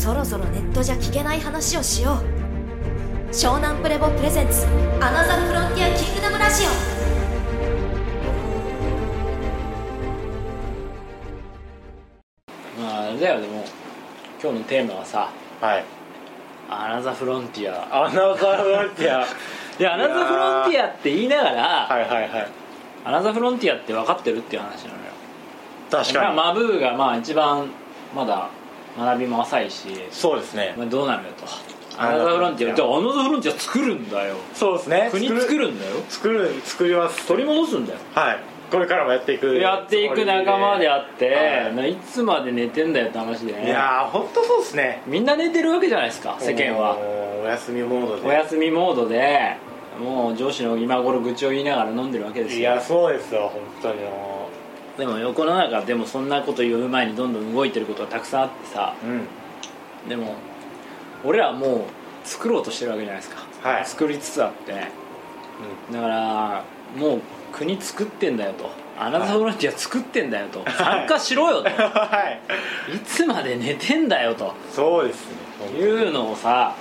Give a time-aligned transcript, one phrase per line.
[0.00, 3.30] そろそろネットじゃ聞けない話をしよう。
[3.30, 4.66] 湘南プレボプレゼンツ
[4.98, 6.64] アナザーフロンティアキングダムラジ
[12.80, 13.62] まああれだよでも
[14.42, 15.84] 今日のテーマはさはい。
[16.70, 18.04] アナザーフロンティア。
[18.06, 19.20] アナザーフロンティア。
[19.78, 22.48] いやアナザーフロンティアって言いながら、はいはいはい。
[23.04, 25.12] アナザーフロンティアって分かってるっていう話なのよ。
[25.90, 27.68] 確かに、まあマブーがまあ一番
[28.16, 28.48] まだ
[29.00, 30.74] 学びも浅いし、そうですね。
[30.76, 31.46] まあ、どうなるよと。
[32.02, 34.36] アナザーフロンティアじゃあアナザーフロンティア作るんだよ。
[34.54, 35.08] そうですね。
[35.10, 35.92] 国作るんだよ。
[36.08, 37.26] 作る作ります。
[37.26, 37.98] 取り戻すんだよ。
[38.14, 38.38] はい。
[38.70, 41.74] これからもやっていくやっていく仲間であって、はい。
[41.74, 43.52] ないつまで寝てんだよって話で。
[43.52, 45.02] ねいやー本当そうですね。
[45.06, 46.96] みんな寝てるわけじゃないですか世間は。
[46.96, 48.28] お休みモードで。
[48.28, 49.56] お休みモードで
[49.98, 52.60] もう上司の今頃愚痴を言いながら飲んでるわけですよ。
[52.60, 54.48] いやそうですよ本当にも
[55.00, 59.10] でも横の中でもそんなこと言う前にどんどん動いてることがたくさんあってさうう
[60.06, 60.08] ん。
[60.08, 60.36] でも
[61.24, 63.84] 俺らはもう作ろうとしてるわけじゃないですか、はい。
[63.86, 64.72] 作りつつあって。
[65.92, 66.64] だから
[66.96, 67.20] もう
[67.52, 68.70] 国作ってんだよと。
[68.98, 71.70] アナザーフロンティア作ってんだよと、参加しろよと。
[71.72, 72.38] は
[72.90, 72.94] い。
[72.94, 74.52] いつまで寝てんだよと。
[74.70, 75.78] そうですね。
[75.78, 76.74] いうのをさ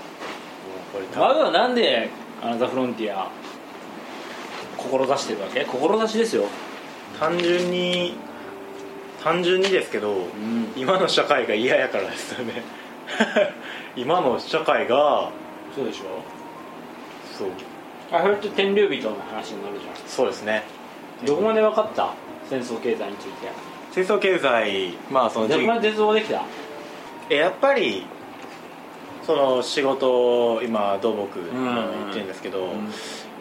[0.93, 2.09] うこれ多マ分グはなんで
[2.41, 3.29] アナザーフロンティア
[4.77, 5.65] 志してるわけ？
[5.65, 6.45] 志ですよ
[7.19, 8.13] 単純に
[9.23, 10.27] 単純にですけど、ん。
[10.75, 12.63] 今の社会が嫌やからですよね。
[13.97, 15.29] 今の社会が
[15.75, 16.03] そうでしょ。
[17.37, 17.47] そう。
[18.11, 20.63] あそれって天竜人の話になるじゃそうですね。
[21.21, 22.13] んどこまで分かった？
[22.49, 23.47] 戦争経済について。
[23.91, 26.41] 戦争経済まあそのどこまで絶望できた。
[27.29, 28.03] えやっぱり
[29.25, 30.09] その仕事
[30.53, 31.57] を今土木うん。
[31.57, 32.63] うん言ってるんですけど、ん。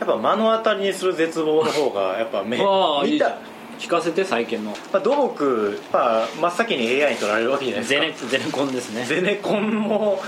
[0.00, 3.36] やっぱ目の当たりにする絶望の方がやっぱ目見た
[3.78, 4.70] 聞かせて再建の。
[4.92, 8.30] まあ、土木、まあ、真っ先に AI に取られるわけじゃないですか。
[8.30, 9.04] ゼネゼネコンですね。
[9.04, 10.20] ゼネコンも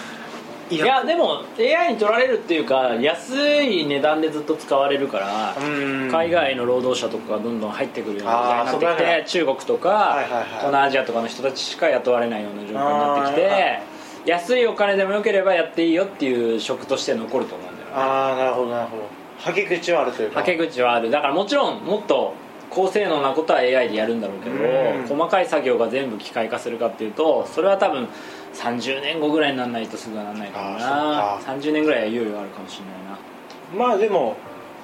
[0.70, 6.08] いいやでも AI に取られるっていうか安い値段でずっと使われるからうん。
[6.12, 13.82] 海外の労働者とかがどんどん入ってくるような時代になってきてね中国とか、東南アジアとかの人たちしか雇われないような状況になってきあて
[14.26, 17.92] 安いお金でもよければやっていいよっていう職として残ると思うんだよね。
[17.94, 19.02] ああなるほどなるほど。
[19.38, 20.40] はけ口はあるというか。
[20.40, 21.10] はけ口はある。
[21.10, 22.34] だからもちろんもっと
[22.70, 24.58] 高性能なことは AI でやるんだろうけどう
[25.02, 25.06] ん。
[25.06, 28.08] 細かい作業が全部機械化するかっていうとそれは多分
[28.54, 33.86] 30年後ぐらいにならないとすぐはならないかもあなーそっ30年ぐらいは猶予あるかもしれないな。
[33.86, 34.36] まあでも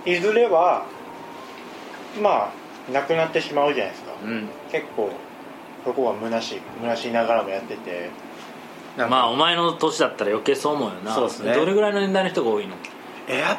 [0.05, 0.85] いずれは
[2.23, 2.53] ま
[2.89, 4.13] あなくなってしまうじゃないですか。
[4.25, 4.49] うん。
[4.71, 5.11] 結構
[5.85, 8.11] そこは虚しい虚しいながらもやってて。
[8.97, 11.15] まあお前の年だったら余計そう思うよな。
[11.15, 11.55] そうですね。
[11.55, 12.75] どれぐらいの年代の人が多いの？
[13.29, 13.59] えやっ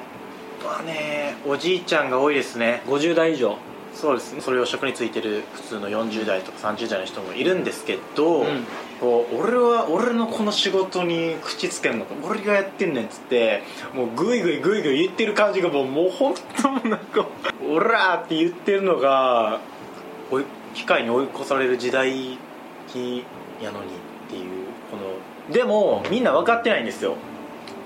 [0.65, 2.81] ぱねおじいちゃんが多いですね。
[2.87, 3.57] 50代以上
[3.99, 8.65] そうですねそれを職についてる普通の40代とか30代の人もいるんですけど、うん
[8.99, 13.61] こう俺は俺のこの仕事に口つけんのか俺がやってんねんっつって
[13.93, 17.27] もうグイグイグイグイ言ってる感じがもうもう本当もうなんか
[17.69, 19.59] 「オラ!」って言ってるのが
[20.73, 22.39] 機械に追い越される時代
[23.61, 27.17] やのにっていうこのでもみんな分かってないんですよ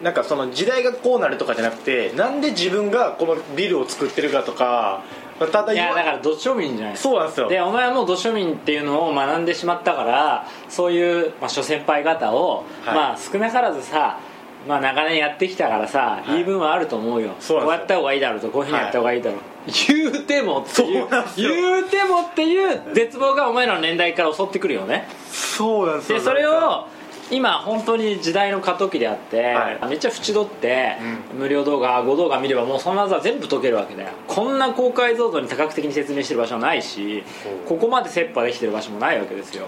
[0.02, 5.04] なんかその時代がこうなるとかじゃなくてなんで自分がこのビルを作ってるかとか
[5.47, 6.97] ただいやだから土庶民じゃない？
[6.97, 7.47] そうなんですよ。
[7.50, 12.96] でお前はもう土庶民っていうのを学んでしまったからそういう、まあ、諸先輩方を、はい。
[12.96, 14.19] まあ少なからずさ
[14.68, 16.31] まあ長年やってきたからさ、はい。
[16.34, 17.31] 言い分はあると思うよ。
[17.40, 19.40] そうこうやった方がいいだろうとこういうふうにやった方がいいだろう、
[19.88, 21.07] 言うてもっていう。
[21.35, 25.07] 言うてもっていう絶望がお前らの年代から襲ってくるよね。
[25.31, 26.19] そうなんですよ。
[26.19, 26.85] でそれを
[27.31, 29.88] 今本当に時代の過渡期であって、はい。
[29.88, 30.97] めっちゃ縁取って、
[31.38, 34.09] 無料動画5動画見ればもうその謎は全部解けるわけだよ。
[34.28, 37.24] こんな高解像度に多角的に説明してる場所はないし
[37.68, 39.68] ここまで切羽できてる場所もないわけですよ。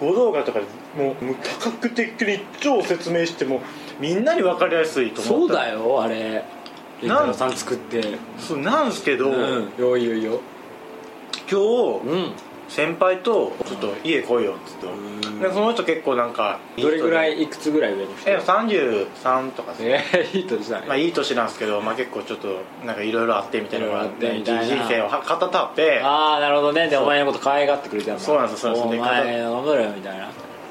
[0.00, 3.60] 5動画とかでもう多角的に超説明しても
[3.98, 6.44] みんなに分かりやすいと思そうだよあれ。
[7.00, 8.02] レンタルさん作って。
[8.38, 9.72] そうなんすけど、うん。
[9.78, 10.40] よいよいよ。
[11.50, 12.32] 今日うん
[12.68, 14.86] 先輩と「ちょっと家来いよ」っつって。
[14.86, 15.40] ん。
[15.40, 18.30] でその人結構なんかどれぐらいいいくつぐらい上の人？
[18.30, 19.82] え33とかです。
[19.82, 22.48] ねえー、いい年だねまあいい年なんですけど、まあ、結構ちょっと
[22.84, 24.54] なんかいろいろあってみたいなのがあって人
[24.88, 26.00] 生をは語ったって。
[26.02, 26.88] ああなるほどね。
[26.88, 30.28] でお前のこと可愛がってくれてたそうなんですそうなんですお前頑張れよみたいな。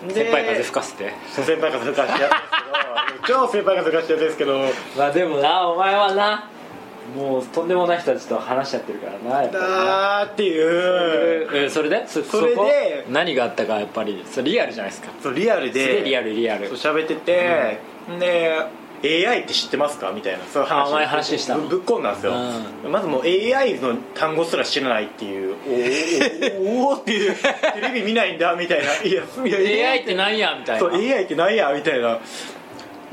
[0.07, 1.13] で先輩風吹かせて。
[1.31, 4.59] 先輩風吹かしてやつですけど 超先輩風吹かしてやつですけど。
[4.97, 6.49] まあでもなお前はな
[7.15, 9.69] もうとんでもない人たちと話しちゃってるからなやっぱりな。
[9.69, 11.49] だーっていう。
[11.53, 12.05] えそれで？
[12.07, 12.67] そそれでこ？
[13.11, 15.09] 何があったかやっぱりそれリアルじゃないですか。
[15.21, 15.81] そうリアルで。
[15.81, 16.67] すげえリアルリアル。
[16.75, 17.79] そう喋ってて、
[18.19, 21.61] で AI って知ってますかみたいなそういう話話したの。
[21.61, 22.33] ぶぶっこんだんですよ、
[22.89, 25.55] まずもう AI の単語すら知らないっていう。
[25.63, 27.35] おーおーおーっていう。
[27.35, 28.85] テレビ見ないんだみたいな。
[29.03, 30.79] いやいや AI って何やみたいな。
[30.79, 32.17] そう AI って何やみたいな。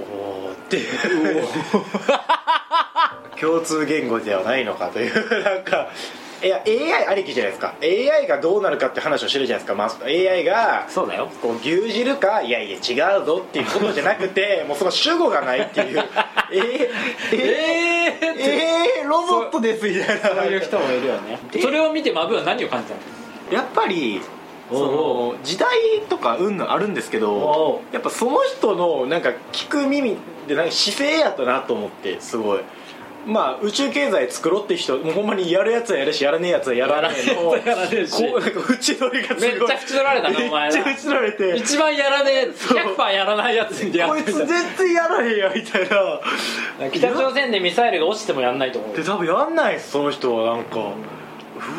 [0.00, 0.44] おー
[0.76, 1.44] っていう。
[3.41, 5.91] 共通言語ではないのかというなんか
[6.43, 7.75] いや AI ありきじゃないですか。
[7.82, 11.31] AI がどうなるかって話をしてるじゃないですか、まあ、AI がそうだよ。
[11.41, 16.05] こう牛耳るかいやいや違うぞっていうことじゃなくて もうその主語がないっていう。
[16.53, 16.88] えー、
[17.32, 20.29] えー、えーえー、ロボットですみたいな。
[20.29, 21.38] そういう人もいるよね。
[21.61, 23.00] それを見てマブは何を感じたの？
[23.50, 24.21] やっぱり
[24.70, 25.69] その時代
[26.08, 27.94] とかうんあるんですけおどう。
[27.94, 30.16] やっぱその人のなんか聞く耳
[30.49, 32.61] でなんか姿勢やったなと思ってすごい。
[33.26, 37.56] まあ宇宙経済作ろうって人もうほんまにやるやつはやるしやらねえやつはやらねえの。
[37.56, 38.22] やらねえし。
[38.26, 39.50] こうなんか縁取りがすごい。
[39.50, 41.56] めっちゃ縁取られたなお前なめっちゃ縁取られて。
[41.56, 46.90] 一番やらねえ100%やらないやつに出こ会ってみたいつ絶対やらへんやみたいな。
[46.90, 48.96] 北朝鮮でミサイルが落ちてもやんないと思う。
[48.96, 50.93] で多分やんないその人はなんか。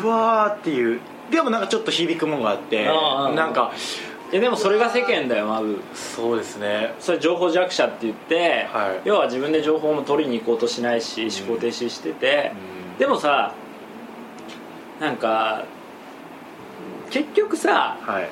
[0.02, 1.00] うわーっていう
[1.30, 3.72] でもなんかちょっと響くもんがあってなんか
[4.32, 5.80] いやでもそれが世間だよマブ。
[5.94, 6.94] そうですね。
[6.98, 9.08] それ情報弱者って言って、はい。
[9.08, 12.52] 要は自分で情報も取りに行こうとしないし思考停止してて、
[12.92, 12.98] うん。
[12.98, 13.54] でもさ
[14.98, 15.64] なんか
[17.10, 18.28] 結局さはい。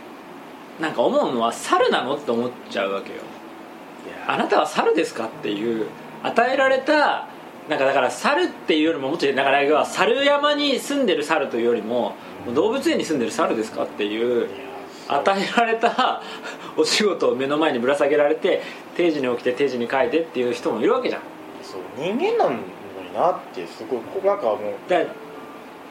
[0.82, 3.20] なんか思うのは猿なのって思っちゃうわけよ。
[4.26, 5.86] あなたは猿ですかっていう
[6.24, 7.28] 与えられた
[7.68, 12.14] なんかだから猿っていうよりももっとだから要は猿山に住んでる猿というよりも
[12.54, 14.48] 動物園に住んでる猿ですかっていう
[15.08, 16.22] 与えられた
[16.76, 18.62] お仕事を目の前にぶら下げられて
[18.96, 21.22] 定時に起きて定時に帰ってっていう人もいるわけじゃん。
[21.62, 22.58] そう人間なのに
[23.14, 25.00] なってすごいなんかもうだ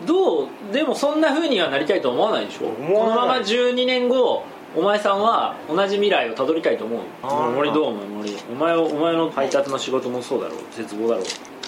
[0.06, 2.68] どうでもそんな風にはなりたいと思わないでしょ？
[2.68, 4.44] このまま12年後
[4.75, 7.52] お前さんは同じ未来をたどりたいと思う。
[7.56, 8.06] 森どう思う？
[8.18, 8.36] 森。
[8.52, 10.58] お前お前の配達の仕事もそうだろう。
[10.72, 11.24] 絶望だろう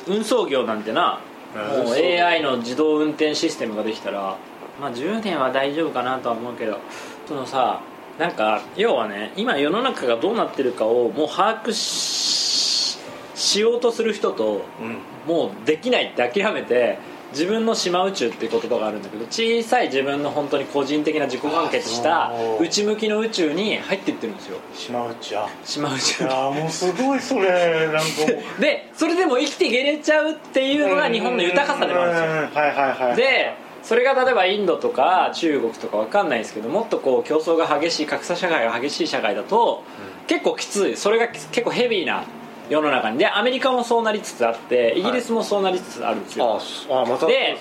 [0.08, 1.20] 運送業なんてな
[1.56, 4.38] もう AI の自動運転システムができたら
[4.80, 6.80] まあ10年は大丈夫かなとは思うけど
[7.28, 7.82] そのさ
[8.20, 12.98] なんか要はね今世の中がどうなってるかをもう把握し
[13.36, 14.98] しようとする人とうん。
[15.28, 17.00] もうできないって諦めて
[17.32, 24.58] 自分の島宇宙っていう言葉があるんだけど小さい自分の本当に個人的な自己完結した内向きの宇宙に入っていってるんですよ。
[24.74, 26.24] 島内あ島宇宙。
[26.24, 28.02] いやーもうすごいそれなんか
[28.60, 32.28] でそれでも生きていけれちゃうっていうのが日本の豊かさでもあるんですよ。
[32.28, 32.34] うん。
[32.34, 39.84] はいはいはいでそれが例えばインドとか中国とかわかんないですけどもっとこう競争が激しい格差社会が激しい社会だと、
[40.26, 40.98] 結構きつい。
[40.98, 42.24] それが結構ヘビーな
[42.70, 43.18] 世の中に。
[43.18, 47.58] でアメリカもそうなりつつあってイギリスもそうなりつつあるんですよ、あそあまたでね。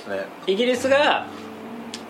[0.47, 1.27] イギリスが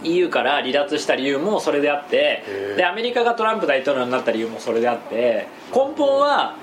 [0.05, 2.45] EU から離脱した理由もそれであって
[2.77, 6.57] でアメリカがトランプ大統領になった理由もそれであって根本は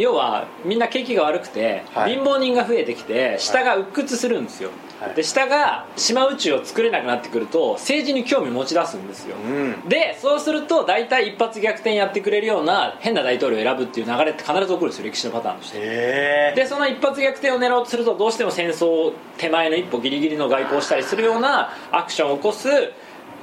[0.00, 2.14] 要はみんな景気が悪くて、はい。
[2.14, 4.70] 貧乏人が増えてきて下が鬱屈するんですよ、
[5.00, 5.14] はい。
[5.14, 9.88] で下が島宇宙を作れなくなってくると政治に興味持ち出すんですよ、うん。
[9.88, 16.52] でそうすると大体一発逆転やってくれるような変な大統領を選ぶっていう流れって必ず起こるんですよ歴史のパターンとして。
[16.56, 22.68] でその一発逆転を狙おうとするとどうしても戦争手前の一歩ギリギリの外交をしたりするようなアクションを起こす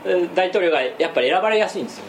[0.06, 2.06] えー大統領がやっぱり選ばれやすいんですよ。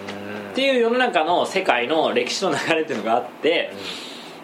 [0.53, 3.71] っていう世の中の世界の歴史の流れっていうのがあって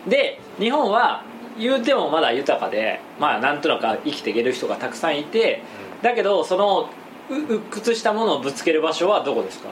[0.06, 1.22] で日本は
[1.58, 5.62] 言うてもまだ豊かでまあなんとなく生きていける人がたくさんいて
[6.02, 6.88] だけどその
[7.30, 9.68] う鬱屈したものをぶつける場所はどこですか？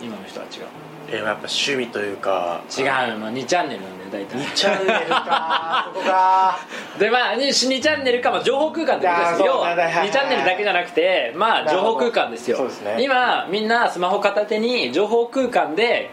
[0.00, 0.66] 今の人たちが
[1.10, 2.60] えやっぱ趣味というか。
[2.76, 4.38] 違う、まあ、2チャンネルなんだよ大体。
[4.40, 6.58] 2チャンネルか そこか。
[6.98, 10.08] でまあ 2, 2チャンネルか、まあ、情報空間ってことですあーそう要ははいはいはい。
[10.08, 12.58] 2チャンネルだけじゃなくてまあ情報空間ですよ。
[12.58, 12.96] ね。
[13.00, 16.10] 今みんなスマホ片手に情報空間で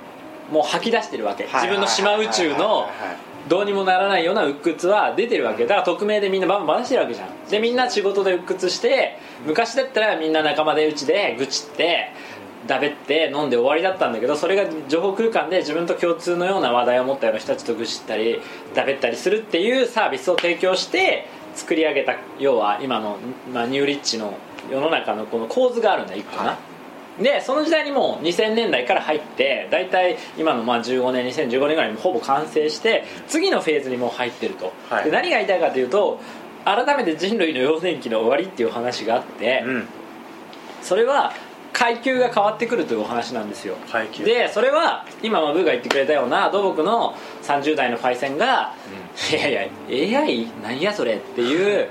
[0.52, 1.44] もう吐き出してるわけ。
[1.46, 2.90] 自分の島宇宙の
[3.48, 7.30] どうにもならないような鬱屈は出てるわけだから匿名でみんなバンバンしてるわけじゃん。
[7.50, 12.12] でみんな仕事で鬱屈して昔だったらみんな仲間でうちで愚痴って
[12.68, 18.42] だべって飲んで終わりだったんだけどそれが情報空間で自分と共通のような話題を持ったような人たちと愚痴ったり
[18.76, 23.18] だべったりするっていうサービスを提供して作り上げた要は今の、
[23.54, 24.34] まあ、ニューリッチの
[24.70, 26.58] 世の中のこの構図があるんだ一個な、
[27.22, 35.06] でその時代にもう2000年代から入って大体今のまあ15年2015年ぐらいにもほぼ完成して次のフェーズにもう入ってると、はい。
[35.06, 36.20] で何が言いたいかというと
[36.66, 39.88] 改めて人類の幼年期の終わりっていう話があって、うん。
[40.82, 41.34] それは
[41.80, 43.76] 階級が変わってくるというお話なんですよ。
[43.90, 44.26] 階級。
[44.26, 48.74] でそれは今マブーが言ってくれたような土木の30代のパイセンが
[49.32, 49.54] 「いやい
[49.90, 51.90] や AI 何やそれ」っていう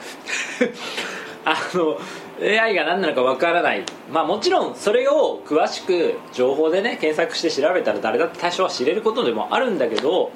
[1.46, 1.98] あの
[2.40, 3.84] AI が何なのかわからない。
[4.12, 10.30] まあもちろんそれを詳しく情報でね検索して調べたら誰だって多少は知れることでもあるんだけど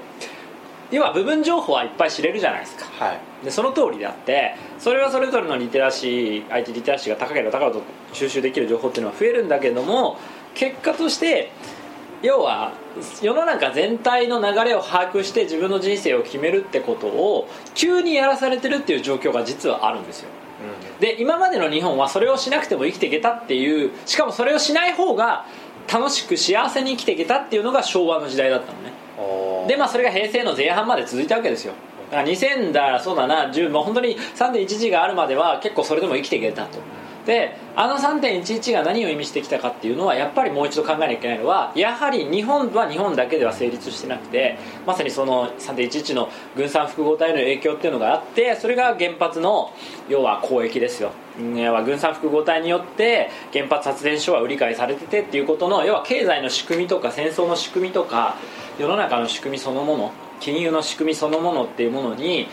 [0.91, 2.85] 要は部分情報はいっぱい知れるじゃないですか。
[3.05, 3.45] はい。
[3.45, 7.83] でその通りであってそれはそれぞれのリテラシー IT リテラシーが高ければ高いほど
[8.13, 10.19] 収集できる情報っていうのは増えるんだけども
[10.55, 11.51] 結果として
[12.23, 12.73] 要は
[13.21, 20.29] 世の中全体の流れを把握して自分の人生を決めるってことを急にやらされてるっていう状況が実はあるんですよ
[21.03, 25.47] で今までの日本はそれをしなくても生きていけたっていうしかもそれをしない方が
[25.93, 28.93] 楽しく幸せに生きていけたっていうのが昭和の時代だったのね。
[29.67, 31.75] でまあそれが平成の前半まで続いたわけですよ。
[32.13, 36.79] だから2000だそうだな10もう本当に3.11があるまでは結構それでも生きていけたと
[37.27, 49.73] であの3.11が何を意味してきたかっていうのはやっぱりもう一度考えなきゃいけないのはやはり日本は日本だけでは成立してなくてまさにその3.11の軍産複合体の影響っていうのがあってそれが原発の
[50.09, 51.13] 要は交易ですよ。
[51.57, 58.37] 要は軍産複合体によって原発発電所は売り買いされててっていうことの要は経済の仕組みとか戦争の仕組みとか
[58.79, 62.49] 世の中の仕組みそのもの金融の仕組みそのものっていうものに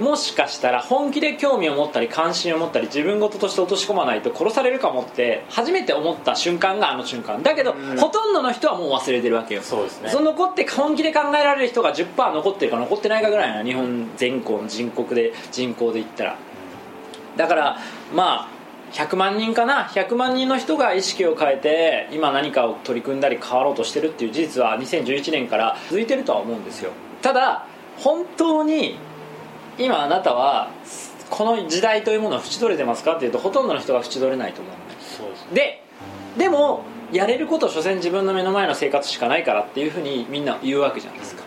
[0.00, 7.42] もしかしたら本気で興味を持ったり関心を持ったり自分事として落とし込まないと殺されるかもって初めて思った瞬間があの瞬間。
[7.42, 7.98] だけど、うん。
[7.98, 9.62] ほとんどの人はもう忘れてるわけよ。
[9.62, 10.10] そうですね。
[10.10, 16.36] その残って本気で考えられる人が10%残ってるか残ってないかぐらいな日本全国の人口で人口で言ったら。
[17.36, 17.78] だから
[18.14, 18.60] まあ
[18.92, 26.90] 100万人かな？100万人の人が意識を変えて今何かを取り組んだり変わろうとしてるっていう事実は2011年から続いてるとは思うんですよ。
[27.22, 27.66] ただ
[27.98, 28.96] 本当に
[29.80, 30.70] 今あなたは
[31.30, 35.54] この時代というものを縁取れてますかっていうとほとんどの人が縁取れないと思うんですそうですね。
[35.54, 35.80] で
[36.38, 41.42] でもやれること所詮自分の目の前の生活しかないからっていうふうにみんな言うわけじゃないですか。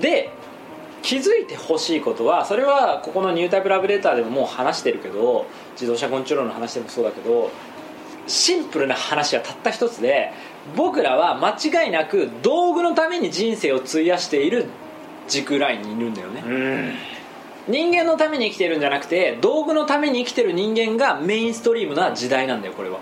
[0.00, 0.30] で
[1.02, 7.50] 気づいてほしいことはそれはここのニュータイプラブレターでももう話してるけど自動車コントロールの話でもそうだけど
[8.26, 10.32] シンプルな話はたった一つで
[10.76, 14.66] 僕らは間違いなく道具のために人生を費やしている
[15.30, 16.42] 軸ラインにいるんだよね。
[16.46, 16.92] うん。
[17.68, 22.98] 人間のために生きてるんじゃなくて道具のために生きてる人間がメインストリームな時代なんだよこれは。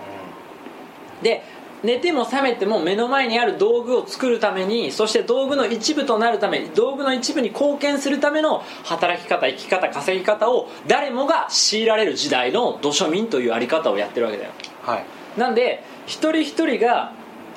[1.21, 1.43] で
[1.81, 14.51] 寝ても覚めても目の前にある道具を作るためにそして道具の一部となるため道具の一部に貢献するための働き方生き方稼ぎ方を誰もが強いられる時代の土庶民というあり方をやってるわけだよ。
[14.81, 15.39] はい。
[15.39, 17.13] なんで一人一人が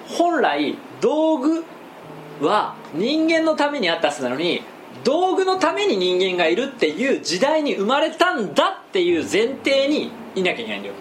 [0.08, 1.64] 本来道具
[2.42, 4.62] は人間のためにあったはずなのに
[5.04, 10.94] 道具のために人間がいるっていう時代に生まれたんだっていう前提にいなきゃいけないんだよ。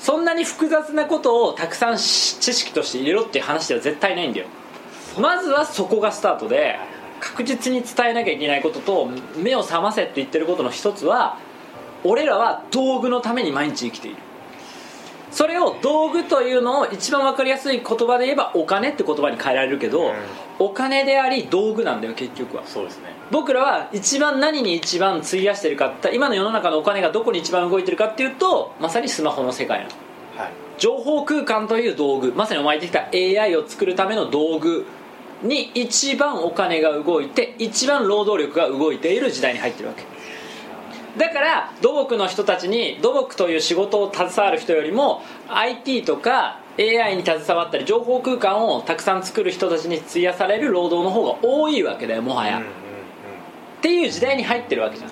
[0.00, 4.46] そんなに複雑なことをたくさん知識として入れろっていう話では絶対ないんだよ。
[5.18, 6.78] まずはそこがスタートで
[7.20, 11.38] 確実に伝えなきゃいけないことと目を覚ませって言ってることの一つは
[12.04, 14.27] 俺らは道具のために毎日生きている。
[15.30, 20.14] それを道具というのを一番分かりやすい言葉で言えばお金って言葉に変えられるけど、うん。
[20.58, 22.66] お金であり道具なんだよ結局は。
[22.66, 23.12] そうですね。
[23.30, 29.90] 僕らは一番何に一番費やしてるかって今の世の中のお金がどこに一番動いてるかっていうとまさにスマホの世界なの。
[30.36, 30.52] はい。
[30.78, 34.86] 情報空間という道具まさにお前言ってきた AI を作るための道具
[35.42, 40.04] に一番お金が動いて一番労働力が動いている時代に入ってるわけ
[41.18, 52.62] だから土木の人たちに土木という仕事を携わる人よりも IT とか AI に携わったり情報空間をたくさん作る人たちに費やされる労働の方が多いわけだよもはや、っ
[53.82, 55.10] ていう時代に入ってるわけじゃん。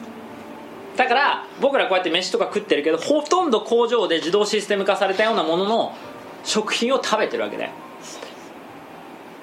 [0.96, 5.94] だから僕らこうやって飯とか食ってるけどほとんど工場で自動システム化されたようなものの
[6.44, 7.72] 食品を食べてるわけだよ。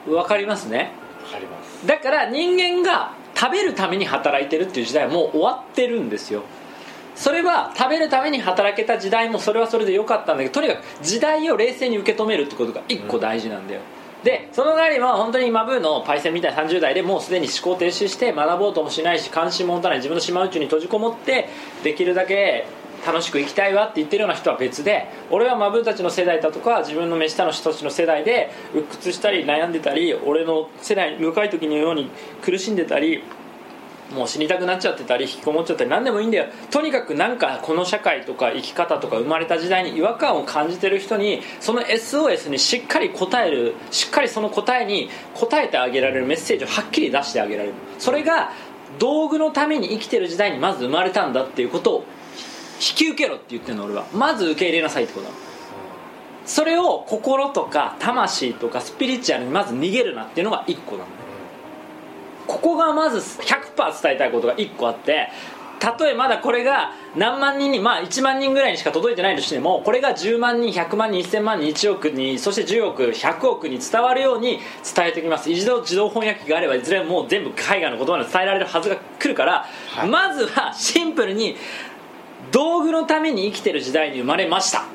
[0.07, 0.91] わかりますね？
[1.25, 1.85] わかります。
[1.85, 6.43] だから人間が食べるために働いてるっていう時代はもう終わってるんですよ。
[7.15, 13.81] それは食べるために働けた時代もそれはそれで良かったんだけどとにかく時代を冷静に受け止めるってことが一個大事なんだよ、
[14.23, 21.49] でその代わりは本当にマブーのパイセンみたいな30代でもうすでに思考停止して学ぼうともしないし関心も持たない自分の島宇宙に閉じこもって
[21.83, 22.65] できるだけ
[23.05, 32.09] 楽しく生きたいわって言ってるような人は別で俺はマブーたちの世代だとか自分の目下の人たちの世代で鬱屈したり悩んでたり俺の世代若い時のように
[32.41, 33.23] 苦しんでたり
[34.13, 36.45] もう死にたくなっちゃってたり引きこもっちゃったり何でもいいんだよ。
[36.69, 47.73] とにかくなんかこの社会とか生き方とか生まれた時代に違和感を感じてる人にその SOS にしっかり答えるしっかりその答えに答えてあげられるメッセージをはっきり出してあげられる。
[47.97, 48.51] それが
[48.99, 52.05] 道具のために生きてる時代にまず生まれたんだっていうことを
[52.79, 54.05] 引き受けろって言ってるの俺は。
[54.13, 55.53] まず受け入れなさいってことなの。
[56.45, 61.05] それを心とか魂とかスピリチュアルにまず逃げるなっていうのが一個なの
[62.47, 65.29] ここがまず100%伝えたいことが1個あって
[65.79, 74.59] たとえまだこれが何万人にまあ1万人ぐらいにしか届いてないとしてもこれが10万人100万人1000万人1億にそして10億100億に伝わるように
[74.95, 75.51] 伝えておきます。
[75.51, 80.09] 一度自動翻訳機があればいずれもう全部海外の言葉で伝えられるはずが来るから、はい。
[80.09, 81.57] まずはシンプルに
[82.53, 84.85] 道具のために生きてる時代に生まれました。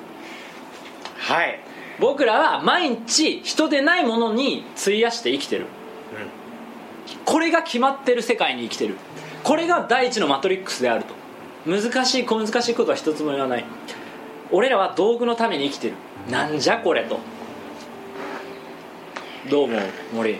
[1.18, 1.60] はい。
[1.98, 5.66] 僕らは毎日人でないものに費やして生きてる。
[7.24, 8.94] これが決まってる世界に生きてる。
[9.42, 11.14] これが第一のマトリックスであると。
[11.66, 13.64] 難しい小難しいことは一つも言わない。
[14.52, 15.94] 俺らは道具のために生きてる。
[16.30, 17.18] なんじゃこれと。
[19.50, 19.80] どう思う
[20.14, 20.38] 森？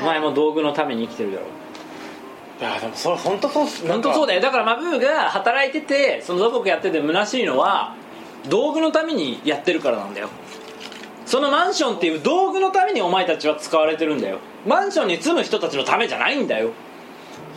[0.00, 1.46] お前も道具のために生きてるだろ
[2.60, 3.86] いやでもそれ本当そうっす。
[3.86, 4.40] 本当そうだよ。
[4.40, 7.94] よだからマブーが働いててその土木やってて虚しいのは
[8.48, 10.28] 道具のためにやってるからなんだよ。
[11.26, 14.38] そのマンションっていう道具のためにお前たちは使われてるんだよ。
[14.66, 16.70] マンションに住む人たちのためじゃないんだよ。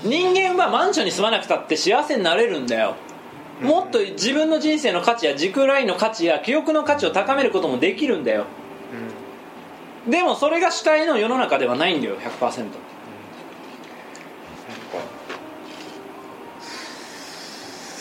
[0.04, 2.96] 人間はマンションに住まなくたって幸せになれるんだよ。
[3.62, 8.46] もっと自分の人生の価値や時空ラインの価値や記憶の価値を高めることもできるんだよ。
[10.08, 12.66] でもそれが主体の世の中ではないんだよ100%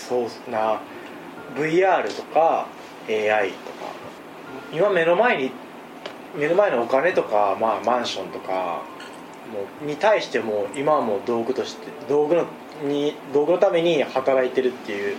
[0.09, 0.81] そうな
[1.57, 2.67] VR とか
[3.09, 3.85] AI とか。
[4.73, 5.51] 今目の前に
[6.37, 8.83] 目の前のお金とか、まあ、マンションとか
[9.53, 12.47] もうに対しても今はもう道具として道具の
[12.85, 15.17] に道具のために働いてるっていう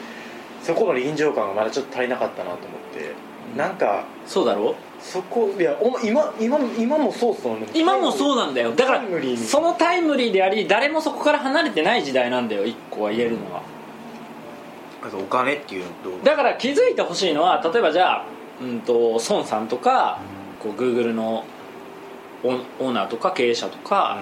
[0.62, 2.60] そこの臨場感がまだちょっと足りなかったなと思っ
[2.94, 3.36] て。
[3.56, 4.76] なんかそうだろう？
[5.00, 7.68] そこいやお今今今もそうっすもんね。
[7.74, 8.74] 今もそうなんだよ。
[8.76, 9.04] だから
[9.38, 13.62] そのタイムリーであり誰もそこから離れてない時代なんだよ一個は言えるのは
[15.14, 18.26] お金っていうのとだから気づいてほしいのは例えばじゃあ、
[18.62, 20.20] うん、と孫さんとか
[20.60, 21.46] こう Google の
[22.44, 24.20] オンオーナーとか経営者とか、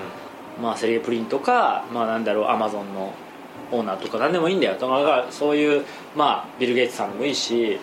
[0.62, 3.14] まあ、セリエプリンとか、まあ、なんだろうアマゾンの
[3.72, 5.86] オーナーとか何でもいいんだよだからそういう、
[6.16, 7.80] まあ、ビル・ゲイツさんでもいいし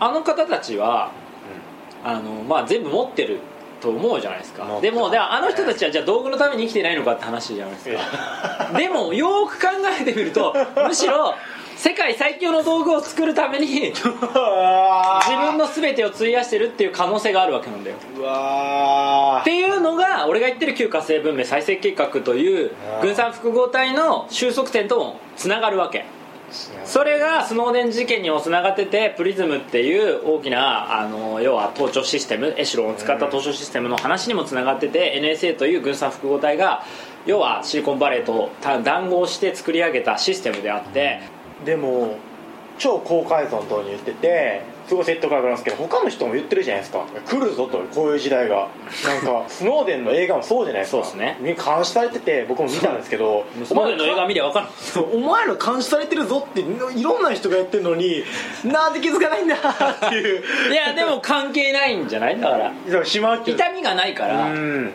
[0.00, 1.12] あの方たちは
[2.04, 3.38] あの、まあ、全部持ってる
[3.80, 4.64] と思うじゃないですか。
[4.80, 8.78] でもでもあの人たちはじゃあ道具のために生きてないのかって話じゃないですか。
[8.78, 9.68] でもよーく考
[10.00, 10.54] えてみると
[10.86, 11.34] むしろ
[11.76, 17.96] 世界最強の道具を作るために 自分の全てを費やしてるっていう可能性があるわけなんだよ。
[18.16, 26.04] うわっていうのが俺が言ってる旧火星文明再生計画という軍産複合体の収束点ともつながるわけ。
[26.84, 36.84] それがスノーデン事件にもつながっててプリズムっていう大きなあの要は盗聴システムエシロンを使った盗聴システムの話にもつながってて NSA という軍産複合体が
[37.26, 38.50] 要はシリコンバレーと
[38.84, 41.20] 談合して作り上げたシステムであって
[41.64, 42.16] でも
[42.78, 47.06] 超高解像度に言っててすごい説得力あるんですけど他の人も言ってるじゃないですか。
[47.26, 48.68] 来るぞとこういう時代が。
[49.06, 51.04] なんか スノーデンの映画もそうじゃないですか。
[51.04, 51.36] そうですね。
[51.40, 54.66] に監視されてて僕も見たんですけどスノーデンの映画見りゃ分かる。
[54.76, 58.24] そうお前ら監視されてるぞっていろんな人がやってるのに
[58.64, 60.42] なんで気づかないんだっていう。
[60.72, 62.38] いやでも関係ないんじゃない？
[62.40, 62.64] だから。
[62.64, 64.46] だから島って痛みがないから。
[64.46, 64.92] うん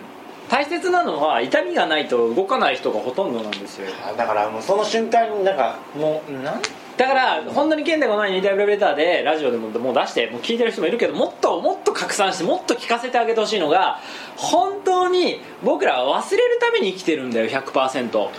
[0.49, 3.88] 大切なのは痛みがないと動かない人がほとんどなんですよ。
[4.17, 6.62] だからもうその瞬間になんかもうなん？
[6.97, 13.99] だから本当に現代が前にインタビューレターでラジオでももう出してもう聞いてる人もいるけどもっともっと拡散してもっと聞かせてあげてほしいのが
[14.35, 18.31] 本当に僕らは忘れるために生きてるんだよ100%はい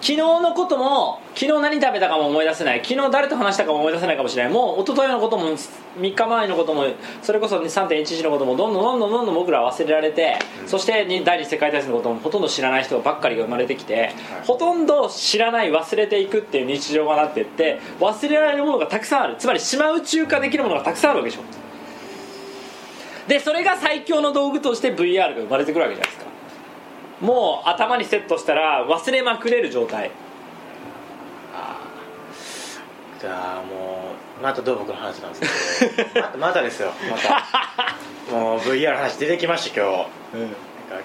[0.00, 2.82] 昨日のことも昨日何食べたかも思い出せない。
[2.84, 4.52] 昨日誰と話したかも思い出せないかもしれない。
[4.52, 6.84] もう一昨日のことも3日前のことも
[7.22, 14.12] それこそ3.11のこともどんどんどんどんどんどん僕らは忘れられて、そしてに第二次世界大戦のこともほとんど知らない人ばっかりが生まれてきて、
[14.46, 19.36] ほとんど知らない忘れていくっていう日常がなっていって忘れられるものがたくさんある。
[19.38, 21.42] つまり島宇宙化できるものがたくさんあるわけでしょ。
[23.28, 26.25] でそれが最強の道具として VR が生まれてくるわけじゃないですか
[27.20, 30.10] もう頭にセットしたら忘れまくれる状態。
[33.20, 36.20] じゃあもうまた土木の話なんですけど。
[36.38, 38.36] またですよまた。
[38.36, 40.50] もう VR の話出てきました今日、なん。
[40.50, 40.56] か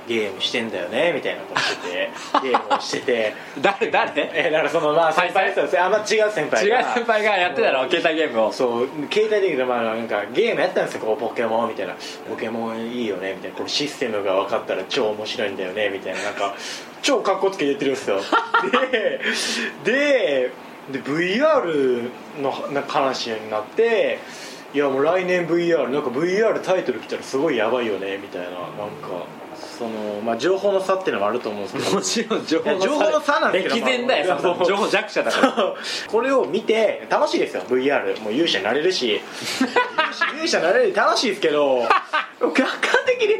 [0.08, 2.10] ゲームしてんだよねみたいなことしてて
[2.44, 3.34] ゲームをしてて。
[3.62, 4.32] 誰誰？
[4.34, 6.80] えだからそのまあ先輩ですよあんま違う先輩が。
[6.80, 8.52] 違う先輩がやってたろ携帯ゲームを。
[8.52, 8.88] そう。
[9.12, 11.02] 携帯でまあなんかゲームやったんですよ。
[11.02, 11.96] こうポケモンみたいな。
[12.30, 13.58] ポケモンいいよねみたいな。
[13.58, 16.22] これシステムが分かったら超面白いんだよねみたいな。
[16.24, 16.56] なんか
[17.02, 18.20] 超かっこつけて言ってるんですよ。
[19.84, 20.52] でで
[20.92, 22.10] で VR
[22.42, 22.52] の
[22.88, 24.20] 話になって
[24.74, 28.50] いやもう来年 VR なんか VR タイトル来たらすごいやばいよねみたいな。
[28.50, 29.26] なんか
[29.78, 31.96] そのまあ情報の差っていうのもあると思うんですけど。
[31.96, 35.76] もちろん情いや情報の差なんですけど歴然だよまあその情報弱者だから。
[36.08, 39.22] これを見て楽しいですよ VR もう勇者になれるし。
[40.34, 41.84] 勇者になれる楽しいですけど。
[42.42, 42.72] 客観
[43.06, 43.36] 的に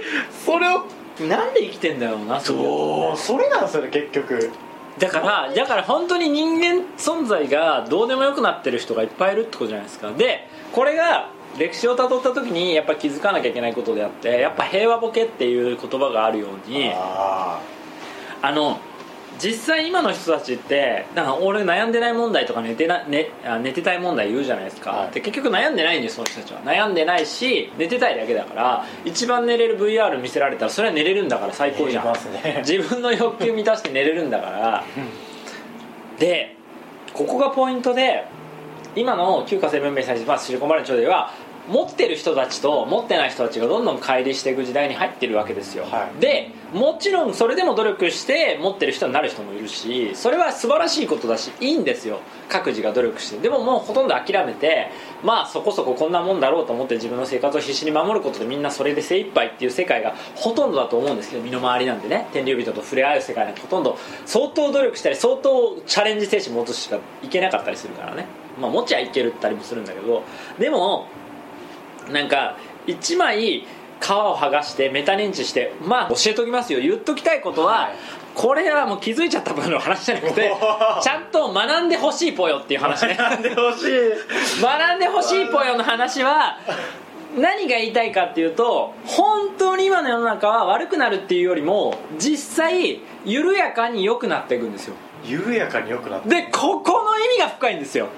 [0.46, 0.86] それを
[1.28, 4.52] なんで生きてんだよなそれそうそれなんですよね結局。
[5.00, 10.12] だからだから本当に人間存在がどうでもよくなってる人がいっぱいいるってことじゃないですか。
[10.12, 17.62] でこれが歴史をたどった時にやっぱ気づかなきゃいけないことであってやっぱ平和ボケっていう言葉があるようにあ
[18.42, 18.80] あの
[19.42, 25.12] 実際今の人たちってなんか俺悩んでない問題とか寝てな、ね、あ寝てたい問題言うじゃないですか、はい。
[25.12, 26.62] で結局悩んでないんですその人たちは。
[26.62, 32.14] 悩んでないし寝てたいだけだから一番寝れる VR 見せられたらそれは寝れるんだから最高じゃん。
[32.44, 32.64] ね。
[32.68, 34.84] 自分の欲求満たして寝れるんだから。
[36.20, 36.56] で
[37.14, 38.26] ここがポイントで
[38.96, 41.32] 今の旧化成文明に対して、まあ、シリコンバレーの頂では
[41.70, 46.20] 持ってる人たちと持ってない人たちがどんどん乖離していく時代に入ってるわけですよ、はい。
[46.20, 52.20] でもちろんそれでも努力して持ってる人になる人もいるしそれは素晴らしいことだしいいんですよ。
[52.50, 53.38] 各自が努力して。
[53.38, 54.90] でももうほとんど諦めて
[55.24, 62.28] まあそこそここんなもんだろうと思って自分の生活を必死に守ることでみんなそれで精一杯っていう世界がほとんどだと思うんですけど身の回りなんでね。
[62.34, 68.26] 天竜人と触れ合う世界なんてほとんど相当努力したり相当チャレンジ精神持つしかいけなかったりするからね
[68.60, 70.24] まあ持ちゃいけるったりもするんだけど
[70.60, 71.08] でも
[72.12, 73.66] なんか1枚
[74.02, 76.80] 皮を剥がしてメタ認知してまあ教えときますよ。
[76.80, 77.92] 言っときたいことは、はい。
[78.34, 80.56] これはもう気づいちゃった分の話じゃなくて
[81.04, 83.16] ちゃんと学んでほしいぽよっていう話ね。
[83.16, 84.62] なんで欲しい。
[84.62, 86.58] 学んでほしいぽよの話は
[87.38, 98.10] 何が言いたいかっていうと本当に今の世の中は悪くなるっていうよりも実際緩やかに良くなっていくんですよ緩やかに良くなってでここの意味が深いんですよ。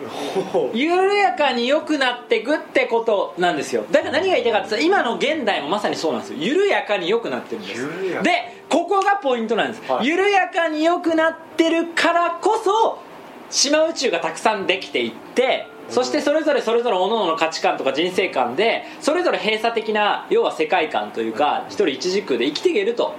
[0.74, 3.84] 緩やかに良くなっていくってことなんですよ。
[3.92, 6.40] だから何が言いたいかって今の現代もまさにそうなんですよ。
[6.40, 8.24] 緩やかに良くなってるんです。
[8.24, 10.08] でここがポイントなんです、はい。
[10.08, 13.00] 緩やかに良くなってるからこそ
[13.50, 23.14] 島宇宙がたくさんできていってそしてそれぞれそれぞれ各々の価値観とか人生観でそれぞれ閉鎖的な要は世界観というか一人一軸で生きていけると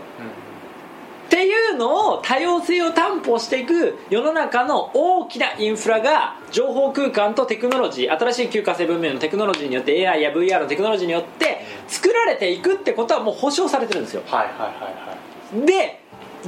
[1.26, 14.22] っていうのを多様性を担保していく世の中の大きなインフラが情報空間とテクノロジー新しい旧化成文明のテクノロジーによって AI や VR のテクノロジーによって作られていくってことはもう保証されてるんですよ。
[14.26, 15.66] はいはいはいはい。
[15.66, 16.00] で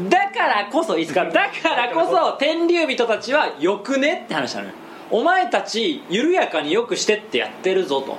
[0.08, 1.24] だからこそいいですか？
[1.24, 4.74] だからこそ天竜人たちはよくねって話なのよ。
[5.10, 8.18] お前たち緩やかによくしてってやってるぞと。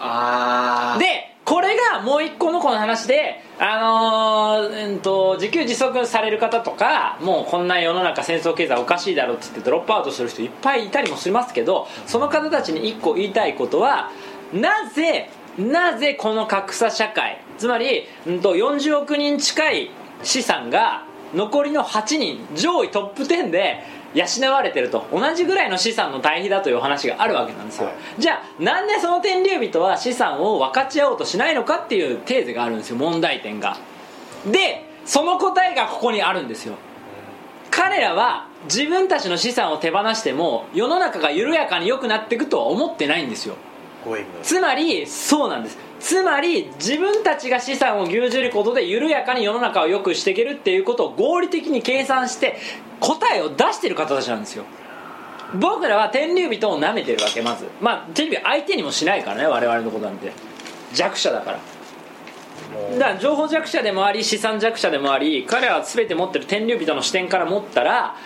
[0.00, 14.10] あでこれがもう一個のこの話であのーうんと自給自足される方とかもうこんな世の中戦争経済おかしいだろっつってドロップアウトする人いっぱいいたりもしますけどその方たちに一個言いたいことは
[14.54, 19.90] なぜなぜこの格差社会つまり、うん、と40億人近い
[20.22, 23.82] 資産が残りの8人上位トップ10で
[24.14, 25.06] 養われてると。
[25.12, 27.94] 同じぐらいの資産の対比だというお話があるわけなんですよ、はい。
[28.18, 32.96] じゃあなんでその天竜人は資産を分かち合おうとしないのかっていうテーゼがあるんですよ。
[32.96, 33.76] 問題点が。
[34.46, 36.74] でその答えがここにあるんですよ。
[37.70, 43.56] 彼らは自分たちの資産を手放しても世の中が緩やかに良くなっていくとは思ってないんですよ。
[44.42, 52.56] つまりそうなんですつまり自分たちが資産を牛耳ることで緩やかに世の中を良くしていけるっていうことを合理的に計算して
[52.98, 54.64] 答えを出してる方たちなんですよ。
[55.54, 57.68] 僕らは天竜人を舐めてるわけまず。
[57.80, 60.32] まあ天竜人相手にもしないからね我々のことなんて。
[60.92, 61.58] 弱者だから。
[62.98, 68.16] だから情報弱者でもあり資産弱者でもあり彼らは全て持ってる天竜人の視点から持ったら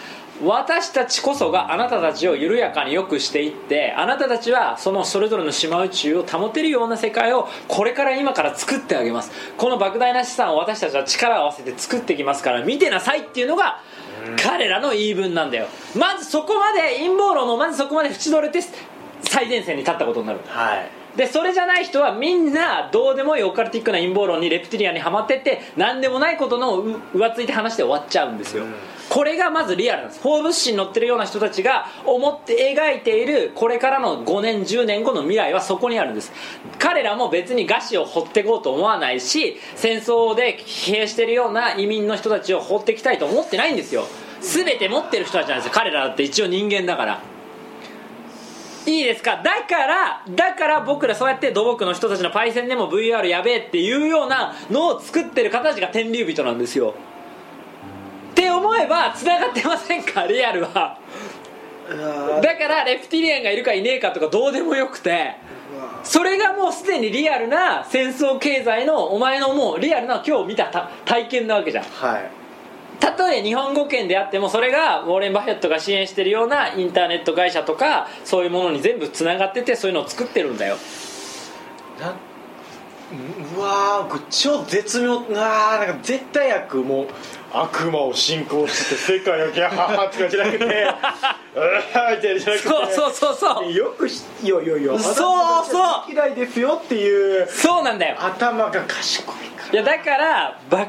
[0.42, 9.30] 私たちこそがあなたたちを緩やかに良くしていってあなたたちはそのそれぞれの島宇宙を保てるような世界をこれから今から作ってあげます。
[9.56, 13.80] この莫大な資産を私たちは力を合わせて作っていきますから見てなさいっていうのが
[14.42, 15.68] 彼らの言い分なんだよ。
[15.96, 18.60] まずそこまで陰謀論のまずそこまで縁取れて
[19.22, 20.40] 最前線に立ったことになる。
[20.46, 28.74] はいでそれじゃない人はみんなどうでもいいオカルティックな陰謀論にレプティリアンにはまってって何でもないことのう浮ついて話で終わっちゃうんですよ、うん。
[29.08, 30.22] これがまずリアルなんです。
[30.22, 36.32] フォーブス誌に載ってるような人たちが思って描いているこれからの5年10年後の未来はそこにあるんです。
[36.78, 44.04] 彼らも別に餓死を掘っていこうと思わないし戦争で疲弊してるような移民の人たちを掘っていきたいと思ってないんですよ。
[44.42, 45.72] 全て持ってる人たちなんですよ。
[45.74, 47.20] 彼らだって一応人間だから
[48.86, 49.42] いいですか？
[49.42, 56.94] だからだから僕らそうやって土木の人たちのパイセンでも VR やべえっていうようなのを作ってる方たちが天竜人なんですよ。
[58.32, 60.26] って思えば繋がってませんか？
[60.26, 60.98] リアルは。
[62.42, 65.36] だからレプティリアンがいるかいねえかとかどうでもよくて。
[66.04, 71.84] それがもうすでにリアルな戦争経済のお前のもうリアルな今日見たた体験なわけじゃん。
[71.84, 72.30] はい
[73.00, 80.76] たとえ日本語圏であってもそれがウォーレン・バフェットが支援してるようなインターネット会社とかそういうものに全部つながっててそういうのを作ってるんだよ。
[82.00, 82.14] な
[83.08, 87.06] うわー超絶妙なーなんか絶対悪もう
[87.62, 93.72] 悪魔を信仰して世界をギャーとかじゃなくて うわーみたいなじゃなくてそうそうそうそう。
[93.72, 95.14] よくしいやいやいやそう。
[95.64, 98.16] そう嫌いですよっていうそうなんだよ。
[98.18, 99.72] 頭が賢いから。
[99.72, 100.86] いやだからば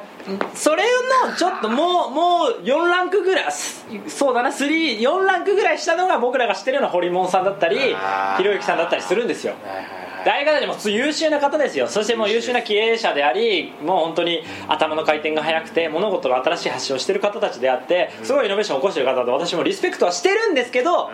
[0.53, 0.83] それ
[1.25, 7.95] のちょっともうもう4ランクぐらいすそうだな34ランクぐらい下のが僕らが知ってるような堀門さんだったり
[8.37, 9.53] ひろゆきさんだったりするんですよ。
[9.65, 11.87] はいはいはい大学でも優秀な方ですよ。
[11.87, 21.09] そしてもう優秀な経営者でありもう本当に頭の回転が速くて物事の新しい発信をしてる方たちであってすごいイノベーションを起こしてる方で私もリスペクトはしてるんですけど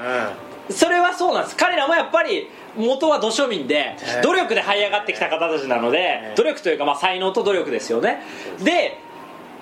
[0.72, 1.56] それはそうなんです。
[1.56, 8.24] 彼らもやっぱり元は土庶民でえ努力で這い上がってきた方たちなのでえ努力というかまあ才能と努力ですよね。
[8.64, 8.98] で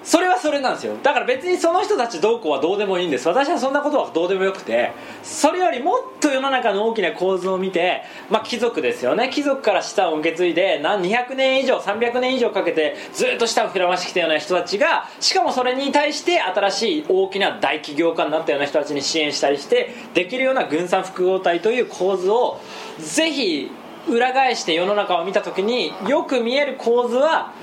[0.03, 0.95] それはそれなんですよ。
[1.03, 3.27] だから別にその人たちどうこうはどうでもいいんです。
[3.27, 4.91] 私はそんなことはどうでもよくて。
[5.21, 9.29] それよりもっと世の中の大きな構図を見て、まあ、貴族ですよね。
[9.31, 22.59] 貴族から舌を受け継いで何200年以上300年以上かけてずっと舌を膨らましてきたような人たちがしかもそれに対して新しい大きな大起業家になったような人たちに支援したりしてできるような軍産複合体という構図を
[22.99, 23.69] ぜひ
[24.07, 27.53] 裏返して世の中を見た時によく見える構図は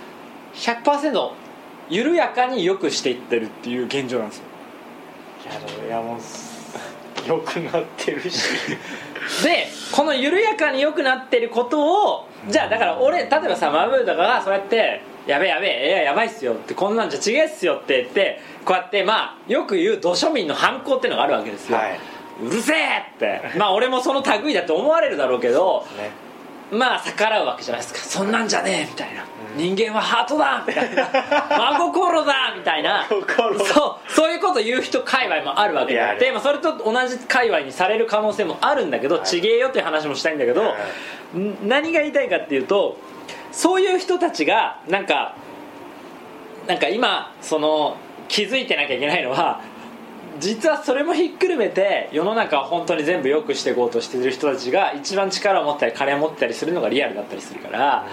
[0.55, 1.48] 100%
[1.91, 4.45] 緩やかに良くしていってるっていう現状なんですよ。
[5.51, 8.49] いやでもいやもう良くなってるし。
[9.43, 21.99] でこの緩やかに良くなってることをじゃあだから俺例えばさマブーとかがそうやって「やべえやべえいややばいっすよ」ってこんなんじゃ違えっすよって言ってこうやってまあよく言う土庶民の反抗っていうのがあるわけですよ、はい。
[22.43, 23.59] うるせえって。
[23.59, 26.11] まあ俺もその類だと思われるだろうけどね。
[26.71, 28.01] まあ逆らうわけじゃないですか。
[28.01, 29.25] そんなんじゃねえみたいな、
[29.57, 31.07] 人間はハートだみたいな。
[31.49, 33.07] 真心だみたいな。
[33.65, 36.33] そうそういうこと言う人界隈もあるわけで。
[36.33, 40.63] まあ、それと同じ界隈にされる可能性もあるんだけど、ちげえよっていう話もしたいんだけど、
[41.37, 42.97] ん何が言いたいかっていうと
[43.53, 45.35] そういう人たちがなんか
[46.67, 47.97] なんか今その
[48.29, 49.61] 気づいてなきゃいけないのは
[50.39, 58.07] 実はそれもひっくるめて世の中を本当に全部良くしていこうとしてる人たちが一番力を持ったり金を持ったりするのがリアルだったりするから、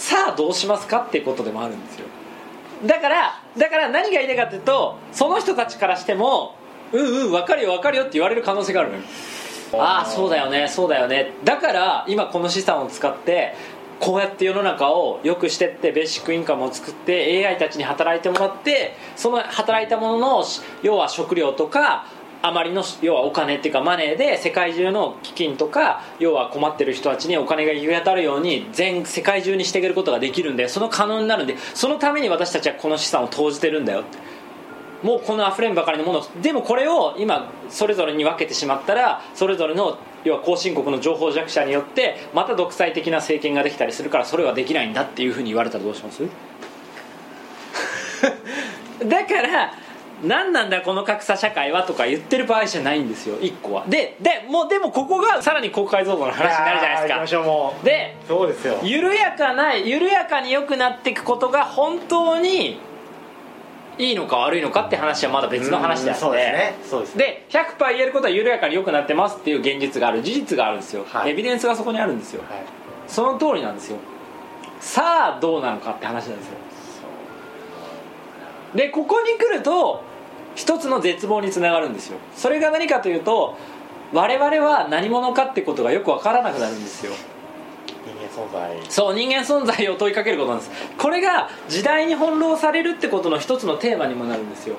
[0.00, 2.06] さあどうしますかっていうことでもあるんですよ。
[2.86, 6.54] だからだから何が言いたいかっていうとその人たちからしても
[6.90, 9.02] うんうん分かるよ分かるよって言われる可能性があるのよ。
[9.74, 11.32] ああそうだよねそうだよね。
[11.44, 13.54] だから今この資産を使って
[14.00, 20.44] こうやって世の中を良くしてってベーシックインカムを作って AI たちに働いてもらってその働いたものの
[20.82, 22.06] 要は食料とか
[22.42, 34.04] あまりの要はお金っていうかマネーで世界中の基金とか要は困ってる人たちにお金が行き渡るように全世界中にしていけることができるんでその可能になるんでそのために私たちはこの資産を投じてるんだよ。
[35.02, 36.22] もうこの溢れんばかりのもの。
[36.42, 46.22] でもこれを今それぞれに分けてしまったらそれぞれの要は後進国の情報弱者によってまた独裁的な政権ができたりするからそれはできないんだっていうふうに言われたらどうします？
[49.08, 49.72] だから
[50.24, 53.86] 何なんだこの格差社会はとか言ってる場合じゃないんですよ1個は。
[53.86, 57.74] ででもうでもここがさらに国解像度の話になるじゃないですか。
[57.84, 62.78] でそうですよ緩やかな緩やかに良くなっていくことが本当に
[63.98, 72.62] いいのか悪いのかって話はまだ別の話であってそうですねそうですで100%言えることは緩やかに良くなってますっていう現実がある事実があるんですよ、はいエビデンスがそこにあるんですよはい
[73.06, 73.98] その通りなんですよ
[74.80, 76.54] さあどうなのかって話なんですよ
[78.74, 80.02] でここに来ると
[80.54, 82.18] 一つの絶望につながるんですよ。
[82.34, 83.56] それが何かというと
[84.12, 87.12] 我々は何者かってことがよく分からなくなるんですよ。
[88.04, 88.90] 人間存在。
[88.90, 90.70] そう人間存在を問いかけることなんです。
[90.98, 94.76] これが時代に翻弄されるってことの一つのテーマにもなるんですよ